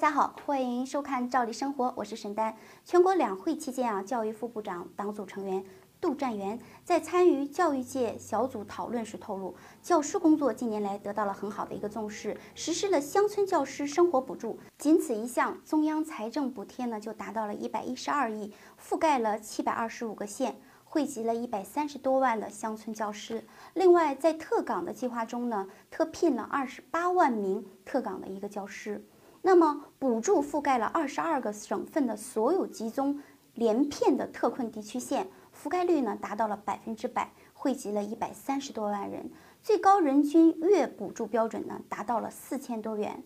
[0.00, 2.56] 大家好，欢迎收看《赵丽生活》，我是沈丹。
[2.86, 5.62] 全国两会期间啊，教育副部长、党组成员
[6.00, 20.56] 杜占元在参与教育界小组讨论时透露，教师工作近年来得到了很好的一个重视，实施了乡村教师生活补助，仅此一项，中央财政补贴呢就达到了一百一十二亿，覆盖了七百二十五个县。
[20.92, 23.44] 汇集了一百三十多万的乡村教师。
[23.74, 29.04] 另外，在特岗的计划中呢，特聘了二十八万名特岗的一个教师。
[29.42, 33.20] 那么，补助覆盖了二十二个省份的所有集中
[33.54, 39.30] 连片的特困地区县，覆盖率呢达到了百分之百，惠及了一百三十多万人。
[39.62, 43.22] 最高人均月补助标准呢达到了四千多元。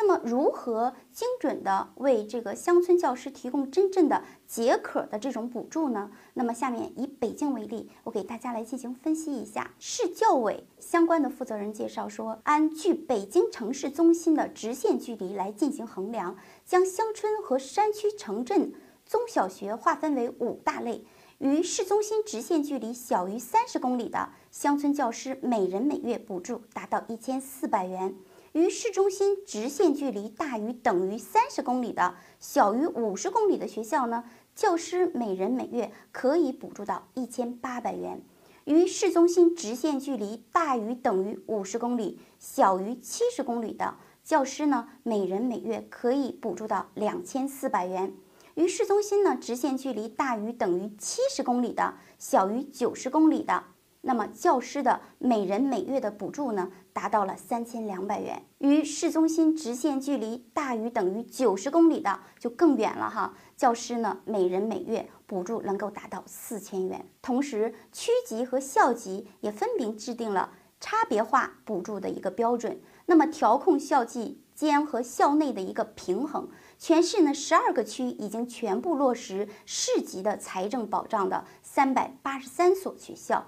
[0.00, 6.12] 那么，如何精准的为这个乡村教师提供真正的解渴的这种补助呢？
[6.34, 9.72] 那么，下面以北京为例，我给大家来进行分析一下。
[9.80, 18.72] 市教委相关的负责人介绍说，按距北京城市中心的直线距离来进行衡量，将乡村和山区城镇
[19.04, 21.04] 中小学划分为五大类，
[21.38, 28.14] 与市中心直线距离小于三十公里的乡村教师，每人每月补助达到一千四百元。
[28.58, 38.18] 与市中心直线距离大于等于三十公里的小于五十公里的学校呢，教师每人每月可以补助到一千八百元；
[38.64, 48.10] 与市中心直线距离大于等于五十公里、小于七十公里的教师呢，每人每月可以补助到两千四百元；
[48.56, 53.62] 与市中心呢直线距离大于等于七十公里的小于九十公里的。
[54.08, 58.42] 那么教师的每人每月的补助呢，达到了三千两百元。
[58.56, 63.34] 与市中心直线距离大于等于九十公里的就更远了哈。
[63.54, 67.06] 教师呢，每人每月补助能够达到四千元。
[67.20, 76.48] 同时，区级和校级也分别制定了差别化补助的一个标准，那么调控校际间和校内的一个平衡。
[76.78, 83.44] 全市呢，十二个区已经全部落实市级的财政保障的三百八十三所学校。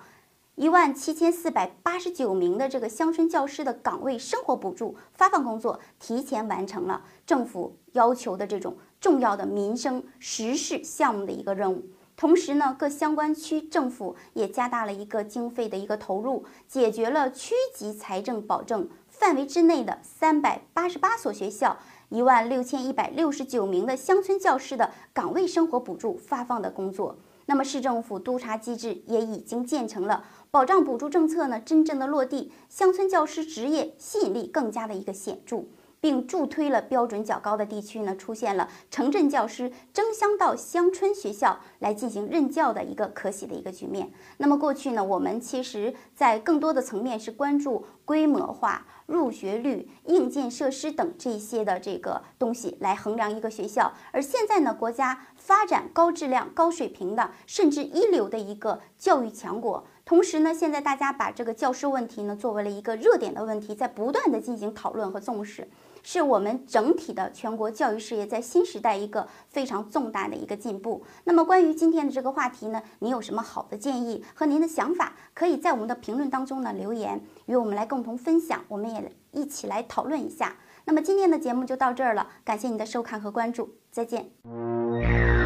[0.56, 11.84] 一万七千四百八十九名的这个乡村教师的岗位生活补助发放工作提前完成了政府要求的这种重要的民生实事项目的一个任务。
[12.14, 21.78] 同时呢，各相关区政府也加大了一个经费的一个投入，解决了区级财政保证范围之内的三百八十八所学校
[22.10, 27.16] 一万六千一百六十九名的乡村教师的岗位生活补助发放的工作。
[27.46, 30.24] 那么市政府督查机制也已经建成了。
[30.50, 35.64] 保障补助政策呢，真正的落地，乡村教师职业吸引力更加的一个显著，
[36.00, 44.10] 并助推了标准较高的地区呢，出现了城镇教师争相到乡村学校来进行任教的一个可喜的一个局面。
[44.38, 59.84] 那么过去呢，我们其实在更多的层面是关注规模化、入学率、硬件设施等这些的这个东西来衡量一个学校，而现在呢，国家发展高质量、高水平的，甚至一流的一个教育强国。
[60.04, 65.66] 同时呢，现在大家把这个教师问题呢作为了一个热点的问题，在不断的进行讨论和重视，
[66.02, 71.04] 是我们整体的全国教育事业在新时代一个非常重大的一个进步。
[71.24, 80.56] 那么关于今天的这个话题呢，您有什么好的建议和您的想法，可以在我们的评论当中呢留言，与我们来共同分享，我们也一起来讨论一下。
[80.84, 85.39] 那么今天的节目就到这儿了，感谢您的收看和关注，再见。